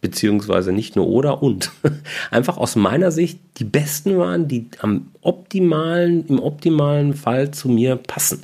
beziehungsweise 0.00 0.72
nicht 0.72 0.96
nur 0.96 1.06
oder 1.08 1.42
und 1.42 1.70
einfach 2.30 2.56
aus 2.56 2.76
meiner 2.76 3.10
Sicht 3.10 3.40
die 3.58 3.64
besten 3.64 4.16
waren, 4.18 4.48
die 4.48 4.66
am 4.80 5.08
optimalen, 5.20 6.26
im 6.28 6.40
optimalen 6.40 7.14
Fall 7.14 7.50
zu 7.50 7.68
mir 7.68 7.96
passen. 7.96 8.42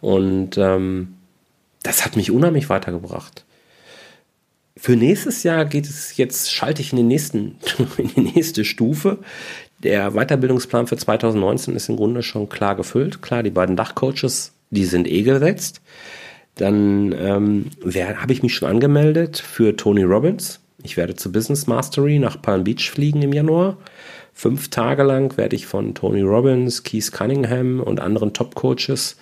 Und 0.00 0.56
ähm, 0.56 1.14
das 1.82 2.04
hat 2.04 2.16
mich 2.16 2.30
unheimlich 2.30 2.68
weitergebracht. 2.68 3.44
Für 4.78 4.96
nächstes 4.96 5.42
Jahr 5.42 5.64
geht 5.64 5.86
es 5.86 6.16
jetzt, 6.16 6.52
schalte 6.52 6.82
ich 6.82 6.92
in, 6.92 6.98
den 6.98 7.08
nächsten, 7.08 7.56
in 7.96 8.08
die 8.08 8.20
nächste 8.20 8.64
Stufe. 8.64 9.18
Der 9.82 10.12
Weiterbildungsplan 10.12 10.86
für 10.86 10.96
2019 10.96 11.76
ist 11.76 11.88
im 11.88 11.96
Grunde 11.96 12.22
schon 12.22 12.48
klar 12.48 12.76
gefüllt. 12.76 13.22
Klar, 13.22 13.42
die 13.42 13.50
beiden 13.50 13.76
Dachcoaches, 13.76 14.52
die 14.70 14.84
sind 14.84 15.06
eh 15.06 15.22
gesetzt. 15.22 15.82
Dann 16.56 17.12
ähm, 17.12 17.66
habe 17.84 18.32
ich 18.32 18.42
mich 18.42 18.54
schon 18.54 18.68
angemeldet 18.68 19.38
für 19.38 19.76
Tony 19.76 20.02
Robbins. 20.02 20.60
Ich 20.82 20.96
werde 20.96 21.14
zu 21.14 21.32
Business 21.32 21.66
Mastery 21.66 22.18
nach 22.18 22.40
Palm 22.40 22.64
Beach 22.64 22.90
fliegen 22.90 23.22
im 23.22 23.32
Januar. 23.32 23.78
Fünf 24.32 24.68
Tage 24.68 25.02
lang 25.02 25.36
werde 25.36 25.56
ich 25.56 25.66
von 25.66 25.94
Tony 25.94 26.20
Robbins, 26.20 26.82
Keith 26.82 27.10
Cunningham 27.10 27.80
und 27.80 28.00
anderen 28.00 28.34
Top-Coaches 28.34 29.16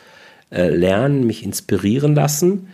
äh, 0.51 0.69
lernen, 0.69 1.27
mich 1.27 1.45
inspirieren 1.45 2.15
lassen. 2.15 2.69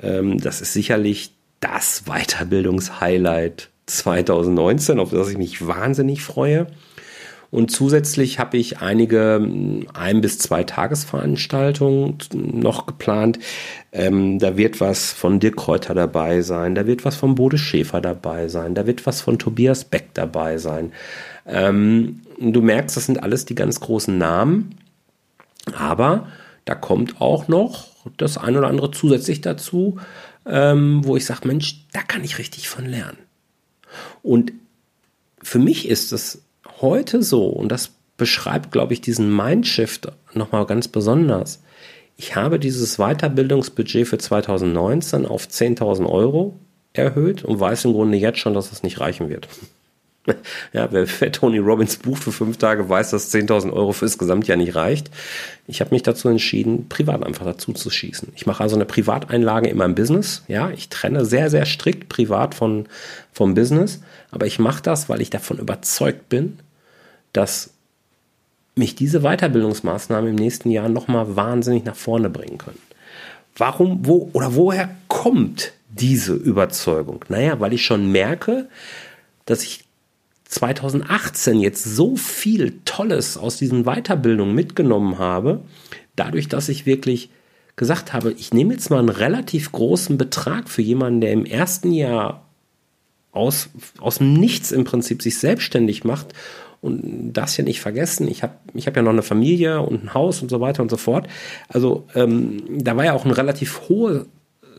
Ähm, 0.00 0.38
das 0.38 0.60
ist 0.60 0.74
sicherlich 0.74 1.32
das 1.60 2.04
Weiterbildungshighlight 2.04 3.70
2019, 3.86 5.00
auf 5.00 5.10
das 5.10 5.30
ich 5.30 5.38
mich 5.38 5.66
wahnsinnig 5.66 6.22
freue. 6.22 6.66
Und 7.50 7.70
zusätzlich 7.70 8.38
habe 8.38 8.58
ich 8.58 8.80
einige 8.80 9.36
hm, 9.36 9.86
ein 9.94 10.20
bis 10.20 10.38
zwei 10.38 10.64
Tagesveranstaltungen 10.64 12.18
noch 12.34 12.86
geplant. 12.86 13.38
Ähm, 13.92 14.38
da 14.38 14.56
wird 14.56 14.80
was 14.80 15.12
von 15.12 15.40
Dirk 15.40 15.56
Kräuter 15.56 15.94
dabei 15.94 16.42
sein, 16.42 16.74
da 16.74 16.86
wird 16.86 17.04
was 17.04 17.16
von 17.16 17.34
Bode 17.34 17.58
Schäfer 17.58 18.00
dabei 18.00 18.48
sein, 18.48 18.74
da 18.74 18.86
wird 18.86 19.06
was 19.06 19.22
von 19.22 19.38
Tobias 19.38 19.84
Beck 19.84 20.10
dabei 20.14 20.58
sein. 20.58 20.92
Ähm, 21.46 22.20
du 22.38 22.60
merkst, 22.60 22.96
das 22.96 23.06
sind 23.06 23.22
alles 23.22 23.46
die 23.46 23.54
ganz 23.54 23.80
großen 23.80 24.16
Namen, 24.16 24.74
aber 25.74 26.28
da 26.66 26.74
kommt 26.74 27.20
auch 27.20 27.48
noch 27.48 27.86
das 28.18 28.36
ein 28.36 28.56
oder 28.56 28.68
andere 28.68 28.90
zusätzlich 28.90 29.40
dazu, 29.40 29.98
ähm, 30.44 31.00
wo 31.04 31.16
ich 31.16 31.24
sage, 31.24 31.48
Mensch, 31.48 31.86
da 31.92 32.02
kann 32.02 32.24
ich 32.24 32.38
richtig 32.38 32.68
von 32.68 32.84
lernen. 32.84 33.18
Und 34.22 34.52
für 35.42 35.58
mich 35.58 35.88
ist 35.88 36.12
es 36.12 36.42
heute 36.80 37.22
so, 37.22 37.46
und 37.46 37.70
das 37.70 37.92
beschreibt, 38.16 38.72
glaube 38.72 38.92
ich, 38.92 39.00
diesen 39.00 39.34
Mindshift 39.34 40.12
nochmal 40.34 40.66
ganz 40.66 40.88
besonders. 40.88 41.62
Ich 42.16 42.34
habe 42.34 42.58
dieses 42.58 42.96
Weiterbildungsbudget 42.96 44.08
für 44.08 44.18
2019 44.18 45.24
auf 45.24 45.46
10.000 45.46 46.06
Euro 46.06 46.58
erhöht 46.92 47.44
und 47.44 47.60
weiß 47.60 47.84
im 47.84 47.92
Grunde 47.92 48.18
jetzt 48.18 48.40
schon, 48.40 48.54
dass 48.54 48.70
das 48.70 48.82
nicht 48.82 49.00
reichen 49.00 49.28
wird. 49.28 49.48
ja, 50.72 50.88
wer, 50.90 51.32
Tony 51.32 51.58
Robbins 51.58 51.96
bucht 51.96 52.24
für 52.24 52.32
fünf 52.32 52.56
Tage, 52.58 52.88
weiß, 52.88 53.10
dass 53.10 53.32
10.000 53.32 53.72
Euro 53.72 53.92
fürs 53.92 54.18
Gesamtjahr 54.18 54.56
nicht 54.56 54.74
reicht. 54.74 55.10
Ich 55.66 55.80
habe 55.80 55.94
mich 55.94 56.02
dazu 56.02 56.28
entschieden, 56.28 56.88
privat 56.88 57.24
einfach 57.24 57.44
dazu 57.44 57.72
zu 57.72 57.88
schießen. 57.88 58.32
Ich 58.34 58.46
mache 58.46 58.62
also 58.62 58.76
eine 58.76 58.84
Privateinlage 58.84 59.68
in 59.68 59.76
meinem 59.76 59.94
Business. 59.94 60.42
Ja, 60.48 60.70
ich 60.70 60.88
trenne 60.88 61.24
sehr, 61.24 61.50
sehr 61.50 61.66
strikt 61.66 62.08
privat 62.08 62.54
von, 62.54 62.86
vom 63.32 63.54
Business. 63.54 64.00
Aber 64.30 64.46
ich 64.46 64.58
mache 64.58 64.82
das, 64.82 65.08
weil 65.08 65.20
ich 65.20 65.30
davon 65.30 65.58
überzeugt 65.58 66.28
bin, 66.28 66.58
dass 67.38 67.70
mich 68.74 68.96
diese 68.96 69.20
Weiterbildungsmaßnahmen 69.20 70.30
im 70.30 70.34
nächsten 70.34 70.70
Jahr 70.70 70.88
nochmal 70.88 71.36
wahnsinnig 71.36 71.84
nach 71.84 71.94
vorne 71.94 72.30
bringen 72.30 72.58
können. 72.58 72.80
Warum, 73.56 74.04
wo 74.04 74.28
oder 74.32 74.56
woher 74.56 74.90
kommt 75.06 75.72
diese 75.88 76.34
Überzeugung? 76.34 77.24
Naja, 77.28 77.60
weil 77.60 77.72
ich 77.72 77.84
schon 77.84 78.10
merke, 78.10 78.68
dass 79.46 79.62
ich 79.62 79.84
2018 80.46 81.60
jetzt 81.60 81.84
so 81.84 82.16
viel 82.16 82.80
Tolles 82.84 83.36
aus 83.36 83.56
diesen 83.56 83.84
Weiterbildungen 83.84 84.54
mitgenommen 84.54 85.18
habe, 85.18 85.60
dadurch, 86.16 86.48
dass 86.48 86.68
ich 86.68 86.86
wirklich 86.86 87.30
gesagt 87.76 88.12
habe, 88.12 88.32
ich 88.32 88.52
nehme 88.52 88.74
jetzt 88.74 88.90
mal 88.90 88.98
einen 88.98 89.10
relativ 89.10 89.70
großen 89.70 90.18
Betrag 90.18 90.68
für 90.68 90.82
jemanden, 90.82 91.20
der 91.20 91.32
im 91.32 91.44
ersten 91.44 91.92
Jahr 91.92 92.44
aus, 93.30 93.68
aus 94.00 94.18
dem 94.18 94.32
Nichts 94.34 94.72
im 94.72 94.82
Prinzip 94.82 95.22
sich 95.22 95.38
selbstständig 95.38 96.02
macht 96.02 96.34
und 96.80 97.32
das 97.32 97.56
ja 97.56 97.64
nicht 97.64 97.80
vergessen, 97.80 98.28
ich 98.28 98.42
habe 98.42 98.54
ich 98.74 98.86
hab 98.86 98.96
ja 98.96 99.02
noch 99.02 99.10
eine 99.10 99.22
Familie 99.22 99.80
und 99.80 100.04
ein 100.04 100.14
Haus 100.14 100.42
und 100.42 100.48
so 100.48 100.60
weiter 100.60 100.82
und 100.82 100.90
so 100.90 100.96
fort. 100.96 101.26
Also 101.68 102.06
ähm, 102.14 102.62
da 102.68 102.96
war 102.96 103.04
ja 103.04 103.14
auch 103.14 103.24
ein 103.24 103.32
relativ 103.32 103.88
hoher 103.88 104.26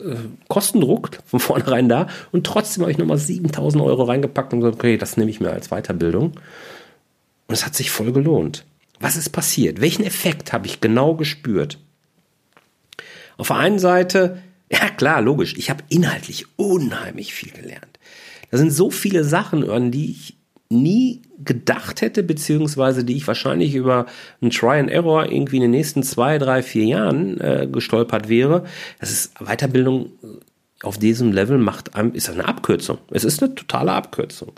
äh, 0.02 0.16
Kostendruck 0.48 1.18
von 1.26 1.40
vornherein 1.40 1.88
da 1.88 2.08
und 2.32 2.46
trotzdem 2.46 2.82
habe 2.82 2.92
ich 2.92 2.98
nochmal 2.98 3.18
7000 3.18 3.82
Euro 3.82 4.04
reingepackt 4.04 4.52
und 4.52 4.60
gesagt, 4.60 4.76
okay, 4.76 4.96
das 4.96 5.16
nehme 5.16 5.30
ich 5.30 5.40
mir 5.40 5.50
als 5.50 5.68
Weiterbildung. 5.68 6.32
Und 7.46 7.54
es 7.54 7.66
hat 7.66 7.74
sich 7.74 7.90
voll 7.90 8.12
gelohnt. 8.12 8.64
Was 9.00 9.16
ist 9.16 9.30
passiert? 9.30 9.80
Welchen 9.80 10.04
Effekt 10.04 10.52
habe 10.52 10.66
ich 10.66 10.80
genau 10.80 11.14
gespürt? 11.14 11.78
Auf 13.36 13.48
der 13.48 13.56
einen 13.56 13.78
Seite, 13.78 14.42
ja 14.72 14.88
klar, 14.88 15.20
logisch, 15.20 15.54
ich 15.56 15.68
habe 15.68 15.84
inhaltlich 15.88 16.46
unheimlich 16.56 17.34
viel 17.34 17.50
gelernt. 17.50 17.98
Da 18.50 18.58
sind 18.58 18.70
so 18.70 18.90
viele 18.90 19.24
Sachen, 19.24 19.68
an 19.68 19.90
die 19.90 20.10
ich 20.10 20.39
nie 20.70 21.22
gedacht 21.44 22.00
hätte, 22.00 22.22
beziehungsweise 22.22 23.04
die 23.04 23.16
ich 23.16 23.26
wahrscheinlich 23.26 23.74
über 23.74 24.06
ein 24.40 24.50
Try 24.50 24.78
and 24.78 24.90
Error 24.90 25.30
irgendwie 25.30 25.56
in 25.56 25.62
den 25.62 25.70
nächsten 25.72 26.02
zwei, 26.02 26.38
drei, 26.38 26.62
vier 26.62 26.84
Jahren 26.84 27.40
äh, 27.40 27.68
gestolpert 27.70 28.28
wäre. 28.28 28.64
Das 29.00 29.10
ist 29.10 29.34
Weiterbildung 29.40 30.12
auf 30.82 30.96
diesem 30.96 31.32
Level 31.32 31.58
macht 31.58 31.90
ist 32.14 32.30
eine 32.30 32.48
Abkürzung. 32.48 32.98
Es 33.10 33.24
ist 33.24 33.42
eine 33.42 33.54
totale 33.54 33.92
Abkürzung. 33.92 34.52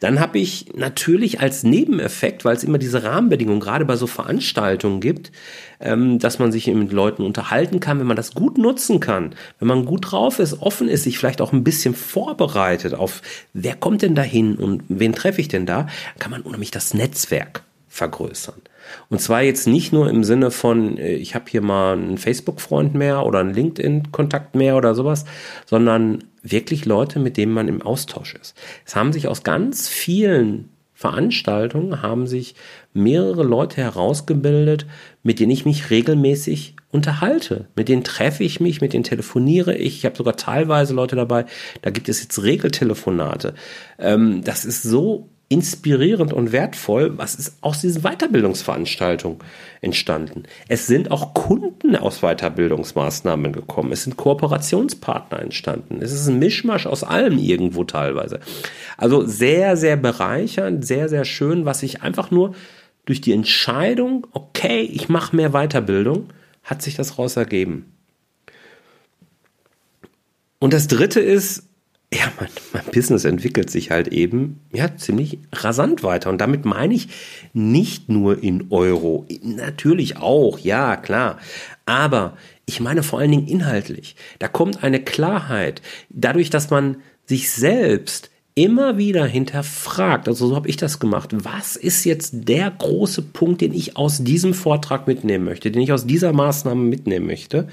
Dann 0.00 0.20
habe 0.20 0.38
ich 0.38 0.66
natürlich 0.74 1.40
als 1.40 1.62
Nebeneffekt, 1.62 2.44
weil 2.44 2.54
es 2.54 2.64
immer 2.64 2.76
diese 2.76 3.02
Rahmenbedingungen 3.02 3.60
gerade 3.60 3.86
bei 3.86 3.96
so 3.96 4.06
Veranstaltungen 4.06 5.00
gibt, 5.00 5.32
ähm, 5.80 6.18
dass 6.18 6.38
man 6.38 6.52
sich 6.52 6.66
mit 6.66 6.92
Leuten 6.92 7.22
unterhalten 7.22 7.80
kann, 7.80 7.98
wenn 8.00 8.06
man 8.06 8.16
das 8.16 8.34
gut 8.34 8.58
nutzen 8.58 9.00
kann, 9.00 9.34
wenn 9.58 9.68
man 9.68 9.86
gut 9.86 10.12
drauf 10.12 10.40
ist, 10.40 10.60
offen 10.60 10.88
ist, 10.88 11.04
sich 11.04 11.18
vielleicht 11.18 11.40
auch 11.40 11.52
ein 11.52 11.64
bisschen 11.64 11.94
vorbereitet 11.94 12.92
auf, 12.92 13.22
wer 13.54 13.74
kommt 13.74 14.02
denn 14.02 14.14
da 14.14 14.22
hin 14.22 14.56
und 14.56 14.82
wen 14.88 15.14
treffe 15.14 15.40
ich 15.40 15.48
denn 15.48 15.64
da, 15.64 15.86
kann 16.18 16.30
man 16.30 16.42
unheimlich 16.42 16.70
das 16.70 16.92
Netzwerk 16.92 17.62
vergrößern. 17.88 18.60
Und 19.08 19.20
zwar 19.20 19.42
jetzt 19.42 19.66
nicht 19.66 19.92
nur 19.92 20.08
im 20.08 20.24
Sinne 20.24 20.50
von, 20.50 20.98
äh, 20.98 21.14
ich 21.14 21.34
habe 21.34 21.44
hier 21.48 21.62
mal 21.62 21.94
einen 21.94 22.18
Facebook-Freund 22.18 22.94
mehr 22.94 23.24
oder 23.26 23.40
einen 23.40 23.54
LinkedIn-Kontakt 23.54 24.54
mehr 24.54 24.76
oder 24.76 24.94
sowas, 24.94 25.24
sondern 25.66 26.24
wirklich 26.42 26.84
Leute, 26.84 27.18
mit 27.18 27.36
denen 27.36 27.52
man 27.52 27.68
im 27.68 27.82
Austausch 27.82 28.34
ist. 28.34 28.56
Es 28.84 28.96
haben 28.96 29.12
sich 29.12 29.28
aus 29.28 29.42
ganz 29.42 29.88
vielen 29.88 30.68
Veranstaltungen 31.02 32.00
haben 32.00 32.28
sich 32.28 32.54
mehrere 32.94 33.42
Leute 33.42 33.78
herausgebildet, 33.78 34.86
mit 35.24 35.40
denen 35.40 35.50
ich 35.50 35.64
mich 35.64 35.90
regelmäßig 35.90 36.76
unterhalte. 36.92 37.66
Mit 37.74 37.88
denen 37.88 38.04
treffe 38.04 38.44
ich 38.44 38.60
mich, 38.60 38.80
mit 38.80 38.92
denen 38.92 39.02
telefoniere 39.02 39.74
ich. 39.74 39.96
Ich 39.96 40.04
habe 40.04 40.16
sogar 40.16 40.36
teilweise 40.36 40.94
Leute 40.94 41.16
dabei, 41.16 41.46
da 41.80 41.90
gibt 41.90 42.08
es 42.08 42.22
jetzt 42.22 42.40
Regeltelefonate. 42.40 43.54
Ähm, 43.98 44.44
das 44.44 44.64
ist 44.64 44.84
so 44.84 45.28
inspirierend 45.52 46.32
und 46.32 46.50
wertvoll. 46.50 47.18
Was 47.18 47.34
ist 47.34 47.58
aus 47.60 47.82
diesen 47.82 48.02
Weiterbildungsveranstaltungen 48.02 49.38
entstanden? 49.82 50.44
Es 50.66 50.86
sind 50.86 51.10
auch 51.10 51.34
Kunden 51.34 51.94
aus 51.94 52.20
Weiterbildungsmaßnahmen 52.20 53.52
gekommen. 53.52 53.92
Es 53.92 54.04
sind 54.04 54.16
Kooperationspartner 54.16 55.40
entstanden. 55.40 55.98
Es 56.00 56.10
ist 56.10 56.26
ein 56.26 56.38
Mischmasch 56.38 56.86
aus 56.86 57.04
allem 57.04 57.36
irgendwo 57.36 57.84
teilweise. 57.84 58.40
Also 58.96 59.26
sehr, 59.26 59.76
sehr 59.76 59.96
bereichernd, 59.96 60.86
sehr, 60.86 61.10
sehr 61.10 61.26
schön, 61.26 61.66
was 61.66 61.80
sich 61.80 62.02
einfach 62.02 62.30
nur 62.30 62.54
durch 63.04 63.20
die 63.20 63.32
Entscheidung, 63.32 64.26
okay, 64.32 64.80
ich 64.80 65.10
mache 65.10 65.36
mehr 65.36 65.50
Weiterbildung, 65.50 66.28
hat 66.64 66.80
sich 66.80 66.94
das 66.94 67.18
raus 67.18 67.36
ergeben. 67.36 67.92
Und 70.60 70.72
das 70.72 70.86
dritte 70.86 71.20
ist, 71.20 71.68
ja, 72.12 72.30
mein, 72.38 72.48
mein 72.72 72.84
Business 72.92 73.24
entwickelt 73.24 73.70
sich 73.70 73.90
halt 73.90 74.08
eben 74.08 74.60
ja 74.72 74.96
ziemlich 74.96 75.38
rasant 75.52 76.02
weiter. 76.02 76.28
Und 76.30 76.40
damit 76.40 76.64
meine 76.64 76.94
ich 76.94 77.08
nicht 77.54 78.08
nur 78.08 78.42
in 78.42 78.66
Euro, 78.70 79.26
natürlich 79.42 80.18
auch, 80.18 80.58
ja, 80.58 80.96
klar. 80.96 81.38
Aber 81.86 82.36
ich 82.66 82.80
meine 82.80 83.02
vor 83.02 83.18
allen 83.18 83.30
Dingen 83.30 83.48
inhaltlich. 83.48 84.16
Da 84.38 84.48
kommt 84.48 84.84
eine 84.84 85.02
Klarheit. 85.02 85.80
Dadurch, 86.10 86.50
dass 86.50 86.70
man 86.70 86.96
sich 87.24 87.50
selbst 87.50 88.30
immer 88.54 88.98
wieder 88.98 89.24
hinterfragt, 89.24 90.28
also 90.28 90.48
so 90.48 90.56
habe 90.56 90.68
ich 90.68 90.76
das 90.76 90.98
gemacht, 90.98 91.30
was 91.32 91.76
ist 91.76 92.04
jetzt 92.04 92.48
der 92.48 92.70
große 92.70 93.22
Punkt, 93.22 93.62
den 93.62 93.72
ich 93.72 93.96
aus 93.96 94.22
diesem 94.22 94.52
Vortrag 94.52 95.06
mitnehmen 95.06 95.44
möchte, 95.44 95.70
den 95.70 95.80
ich 95.80 95.92
aus 95.92 96.06
dieser 96.06 96.32
Maßnahme 96.32 96.82
mitnehmen 96.82 97.26
möchte, 97.26 97.68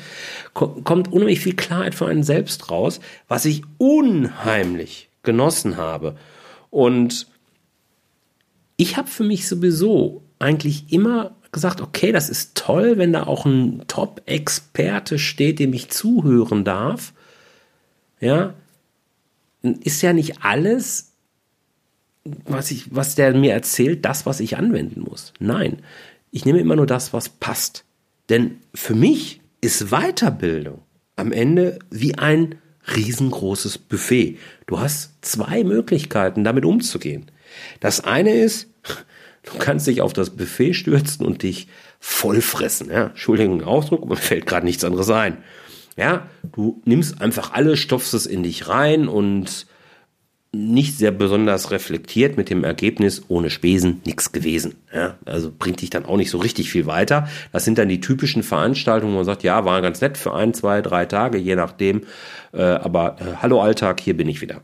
kommt 0.54 1.12
unheimlich 1.12 1.42
viel 1.42 1.56
Klarheit 1.56 1.96
für 1.96 2.06
einen 2.06 2.24
selbst 2.24 2.72
raus, 2.72 3.02
was 3.28 3.46
ich 3.46 3.64
unheimlich 3.78 5.10
genossen 5.24 5.76
habe. 5.76 6.16
Und 6.70 7.28
ich 8.78 8.96
habe 8.96 9.10
für 9.10 9.26
mich 9.26 9.50
sowieso 9.50 10.24
eigentlich 10.40 10.94
immer 10.94 11.36
gesagt, 11.52 11.82
okay, 11.82 12.14
das 12.14 12.30
ist 12.30 12.56
toll, 12.56 12.98
wenn 12.98 13.12
da 13.12 13.24
auch 13.24 13.46
ein 13.46 13.84
Top-Experte 13.88 15.20
steht, 15.20 15.60
dem 15.60 15.74
ich 15.74 15.90
zuhören 15.90 16.64
darf. 16.64 17.14
Ja, 18.22 18.54
ist 19.62 20.02
ja 20.02 20.14
nicht 20.14 20.44
alles, 20.44 21.14
was, 22.24 22.72
ich, 22.72 22.94
was 22.94 23.16
der 23.16 23.34
mir 23.34 23.54
erzählt, 23.54 24.06
das, 24.06 24.26
was 24.26 24.40
ich 24.40 24.58
anwenden 24.58 25.02
muss. 25.02 25.34
Nein, 25.40 25.82
ich 26.32 26.46
nehme 26.46 26.60
immer 26.60 26.76
nur 26.76 26.88
das, 26.88 27.14
was 27.14 27.30
passt. 27.30 27.86
Denn 28.30 28.58
für 28.74 28.96
mich 28.96 29.42
ist 29.62 29.90
Weiterbildung 29.90 30.82
am 31.16 31.32
Ende 31.32 31.80
wie 31.90 32.18
ein 32.18 32.56
riesengroßes 32.96 33.78
Buffet. 33.78 34.38
Du 34.68 34.80
hast 34.80 35.14
zwei 35.22 35.64
Möglichkeiten, 35.64 36.44
damit 36.44 36.66
umzugehen. 36.66 37.26
Das 37.80 38.02
eine 38.02 38.34
ist, 38.34 38.70
du 39.44 39.58
kannst 39.58 39.88
dich 39.88 40.02
auf 40.02 40.14
das 40.14 40.30
Buffet 40.32 40.74
stürzen 40.74 41.26
und 41.26 41.44
dich 41.44 41.68
vollfressen. 42.00 42.90
Ja, 42.90 43.08
Entschuldigung, 43.08 43.64
Ausdruck, 43.64 44.08
mir 44.08 44.16
fällt 44.16 44.46
gerade 44.46 44.66
nichts 44.66 44.84
anderes 44.84 45.10
ein. 45.10 45.38
Ja, 45.98 46.28
du 46.54 46.82
nimmst 46.86 47.22
einfach 47.22 47.54
alles, 47.54 47.80
stopfst 47.80 48.14
es 48.14 48.26
in 48.26 48.44
dich 48.44 48.68
rein 48.68 49.08
und 49.08 49.68
nicht 50.52 50.98
sehr 50.98 51.12
besonders 51.12 51.70
reflektiert 51.70 52.36
mit 52.36 52.50
dem 52.50 52.64
Ergebnis, 52.64 53.24
ohne 53.28 53.52
Spesen 53.52 54.02
nichts 54.06 54.32
gewesen. 54.32 54.76
Ja, 54.94 55.16
also 55.26 55.52
bringt 55.58 55.82
dich 55.82 55.92
dann 55.92 56.06
auch 56.06 56.18
nicht 56.18 56.32
so 56.32 56.40
richtig 56.40 56.72
viel 56.72 56.88
weiter. 56.88 57.28
Das 57.52 57.66
sind 57.66 57.78
dann 57.78 57.88
die 57.88 58.02
typischen 58.02 58.42
Veranstaltungen, 58.42 59.14
wo 59.14 59.18
man 59.18 59.26
sagt, 59.26 59.44
ja, 59.44 59.64
war 59.66 59.82
ganz 59.82 60.02
nett 60.02 60.18
für 60.18 60.34
ein, 60.34 60.56
zwei, 60.56 60.82
drei 60.82 61.06
Tage, 61.06 61.38
je 61.38 61.56
nachdem. 61.56 62.02
Äh, 62.52 62.64
aber 62.64 63.18
äh, 63.20 63.36
hallo 63.42 63.62
Alltag, 63.62 64.00
hier 64.00 64.18
bin 64.18 64.28
ich 64.28 64.42
wieder. 64.42 64.62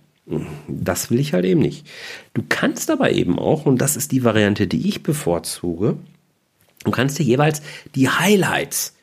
Das 0.68 1.12
will 1.12 1.20
ich 1.20 1.34
halt 1.34 1.46
eben 1.46 1.62
nicht. 1.62 1.86
Du 2.34 2.44
kannst 2.50 2.90
aber 2.90 3.12
eben 3.12 3.38
auch, 3.38 3.68
und 3.68 3.78
das 3.78 3.96
ist 3.96 4.12
die 4.12 4.24
Variante, 4.24 4.66
die 4.66 4.90
ich 4.90 5.04
bevorzuge, 5.04 5.98
du 6.84 6.90
kannst 6.90 7.20
dir 7.20 7.24
jeweils 7.24 7.62
die 7.94 8.10
Highlights 8.10 8.96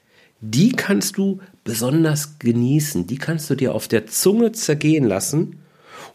die 0.42 0.72
kannst 0.72 1.16
du 1.16 1.40
besonders 1.64 2.38
genießen, 2.38 3.06
die 3.06 3.18
kannst 3.18 3.48
du 3.50 3.54
dir 3.54 3.74
auf 3.74 3.88
der 3.88 4.06
Zunge 4.06 4.52
zergehen 4.52 5.04
lassen 5.04 5.60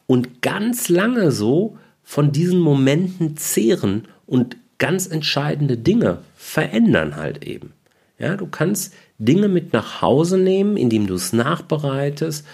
und 0.05 0.41
ganz 0.41 0.89
lange 0.89 1.31
so 1.31 1.77
von 2.03 2.31
diesen 2.31 2.59
Momenten 2.59 3.37
zehren 3.37 4.07
und 4.25 4.57
ganz 4.77 5.07
entscheidende 5.07 5.77
Dinge 5.77 6.19
verändern 6.35 7.15
halt 7.15 7.45
eben. 7.45 7.73
Ja, 8.19 8.35
du 8.35 8.47
kannst 8.47 8.93
Dinge 9.19 9.47
mit 9.47 9.73
nach 9.73 10.01
Hause 10.01 10.37
nehmen, 10.37 10.77
indem 10.77 11.07
du 11.07 11.15
es 11.15 11.33
nachbereitest 11.33 12.45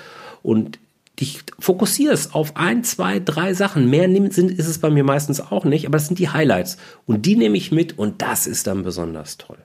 und 0.42 0.80
dich 1.20 1.44
fokussierst 1.60 2.34
auf 2.34 2.58
ein, 2.58 2.84
zwei, 2.84 3.20
drei 3.20 3.54
Sachen. 3.54 3.90
Mehr 3.90 4.10
sind, 4.32 4.52
ist 4.52 4.68
es 4.68 4.80
bei 4.80 4.90
mir 4.90 5.04
meistens 5.04 5.40
auch 5.40 5.64
nicht, 5.64 5.86
aber 5.86 5.98
das 5.98 6.08
sind 6.08 6.20
die 6.20 6.30
Highlights. 6.30 6.78
Und 7.06 7.26
die 7.26 7.36
nehme 7.36 7.58
ich 7.58 7.72
mit 7.72 7.98
und 7.98 8.22
das 8.22 8.48
ist 8.48 8.68
dann 8.68 8.84
besonders 8.84 9.38
toll. 9.38 9.60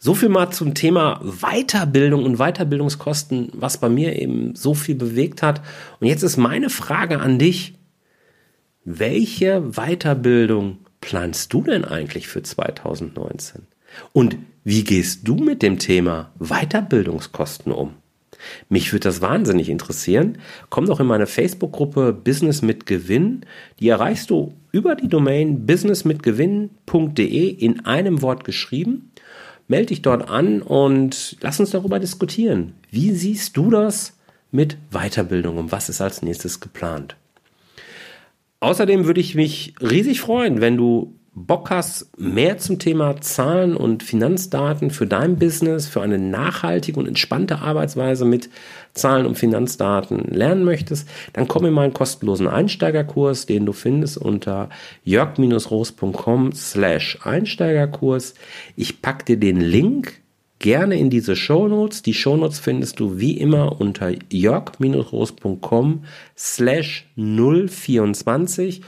So 0.00 0.14
viel 0.14 0.28
mal 0.28 0.50
zum 0.50 0.74
Thema 0.74 1.20
Weiterbildung 1.24 2.24
und 2.24 2.36
Weiterbildungskosten, 2.36 3.50
was 3.54 3.78
bei 3.78 3.88
mir 3.88 4.16
eben 4.16 4.54
so 4.54 4.74
viel 4.74 4.94
bewegt 4.94 5.42
hat. 5.42 5.60
Und 5.98 6.06
jetzt 6.06 6.22
ist 6.22 6.36
meine 6.36 6.70
Frage 6.70 7.18
an 7.18 7.40
dich. 7.40 7.74
Welche 8.84 9.60
Weiterbildung 9.72 10.78
planst 11.00 11.52
du 11.52 11.62
denn 11.62 11.84
eigentlich 11.84 12.28
für 12.28 12.42
2019? 12.42 13.62
Und 14.12 14.36
wie 14.62 14.84
gehst 14.84 15.26
du 15.26 15.34
mit 15.34 15.62
dem 15.62 15.80
Thema 15.80 16.30
Weiterbildungskosten 16.38 17.72
um? 17.72 17.94
Mich 18.68 18.92
würde 18.92 19.08
das 19.08 19.20
wahnsinnig 19.20 19.68
interessieren. 19.68 20.38
Komm 20.70 20.86
doch 20.86 21.00
in 21.00 21.08
meine 21.08 21.26
Facebook-Gruppe 21.26 22.12
Business 22.12 22.62
mit 22.62 22.86
Gewinn. 22.86 23.44
Die 23.80 23.88
erreichst 23.88 24.30
du 24.30 24.54
über 24.70 24.94
die 24.94 25.08
Domain 25.08 25.66
businessmitgewinn.de 25.66 27.48
in 27.48 27.84
einem 27.84 28.22
Wort 28.22 28.44
geschrieben 28.44 29.10
melde 29.68 29.86
dich 29.86 30.02
dort 30.02 30.28
an 30.28 30.62
und 30.62 31.36
lass 31.40 31.60
uns 31.60 31.70
darüber 31.70 31.98
diskutieren. 32.00 32.74
Wie 32.90 33.12
siehst 33.12 33.56
du 33.56 33.70
das 33.70 34.14
mit 34.50 34.78
Weiterbildung 34.90 35.58
und 35.58 35.72
was 35.72 35.88
ist 35.88 36.00
als 36.00 36.22
nächstes 36.22 36.60
geplant? 36.60 37.16
Außerdem 38.60 39.04
würde 39.04 39.20
ich 39.20 39.34
mich 39.34 39.74
riesig 39.80 40.20
freuen, 40.20 40.60
wenn 40.60 40.76
du 40.76 41.14
Bock 41.46 41.70
hast, 41.70 42.18
mehr 42.18 42.58
zum 42.58 42.78
Thema 42.78 43.20
Zahlen 43.20 43.76
und 43.76 44.02
Finanzdaten 44.02 44.90
für 44.90 45.06
dein 45.06 45.36
Business, 45.36 45.86
für 45.86 46.02
eine 46.02 46.18
nachhaltige 46.18 46.98
und 46.98 47.06
entspannte 47.06 47.60
Arbeitsweise 47.60 48.24
mit 48.24 48.50
Zahlen 48.94 49.26
und 49.26 49.36
Finanzdaten 49.36 50.24
lernen 50.34 50.64
möchtest, 50.64 51.08
dann 51.32 51.48
komm 51.48 51.66
in 51.66 51.72
meinen 51.72 51.94
kostenlosen 51.94 52.48
Einsteigerkurs, 52.48 53.46
den 53.46 53.66
du 53.66 53.72
findest 53.72 54.18
unter 54.18 54.70
jörg-roos.com 55.04 56.52
slash 56.52 57.18
Einsteigerkurs. 57.22 58.34
Ich 58.76 59.02
pack 59.02 59.26
dir 59.26 59.38
den 59.38 59.60
Link 59.60 60.20
gerne 60.58 60.98
in 60.98 61.10
diese 61.10 61.36
Shownotes. 61.36 62.02
Die 62.02 62.14
Shownotes 62.14 62.58
findest 62.58 63.00
du 63.00 63.18
wie 63.18 63.38
immer 63.38 63.80
unter 63.80 64.12
jörg-roos.com 64.30 66.04
slash 66.36 67.06
024 67.16 68.82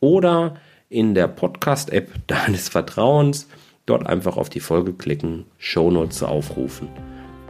oder 0.00 0.56
in 0.88 1.14
der 1.14 1.28
Podcast-App 1.28 2.10
deines 2.26 2.68
Vertrauens. 2.68 3.48
Dort 3.86 4.06
einfach 4.06 4.36
auf 4.36 4.48
die 4.48 4.60
Folge 4.60 4.92
klicken, 4.92 5.44
Shownotes 5.58 6.22
aufrufen 6.22 6.88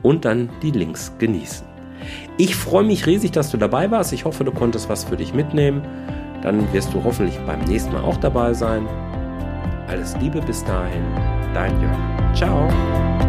und 0.03 0.25
dann 0.25 0.51
die 0.63 0.71
Links 0.71 1.13
genießen. 1.19 1.67
Ich 2.37 2.55
freue 2.55 2.85
mich 2.85 3.07
riesig, 3.07 3.33
dass 3.33 3.51
du 3.51 3.57
dabei 3.57 3.91
warst. 3.91 4.13
Ich 4.13 4.25
hoffe, 4.27 4.45
du 4.45 4.53
konntest 4.53 4.89
was 4.89 5.05
für 5.05 5.17
dich 5.17 5.33
mitnehmen. 5.33 5.83
Dann 6.43 6.71
wirst 6.73 6.93
du 6.93 7.03
hoffentlich 7.03 7.39
beim 7.47 7.61
nächsten 7.65 7.93
Mal 7.93 8.03
auch 8.03 8.19
dabei 8.19 8.53
sein. 8.53 8.87
Alles 9.89 10.17
Liebe 10.19 10.41
bis 10.43 10.63
dahin, 10.65 11.05
dein 11.55 11.81
Jörg. 11.81 12.35
Ciao. 12.35 13.26